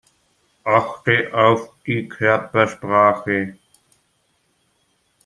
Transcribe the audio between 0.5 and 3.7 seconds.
Achte auf die Körpersprache.